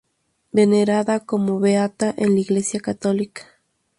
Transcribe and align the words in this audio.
Venerada 0.51 1.19
como 1.19 1.59
beata 1.59 2.11
en 2.17 2.33
la 2.33 2.39
Iglesia 2.39 2.79
católica. 2.79 3.43